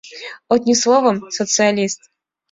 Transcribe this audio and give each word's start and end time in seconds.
Одним 0.47 0.75
словом, 0.75 1.29
социалист... 1.29 2.09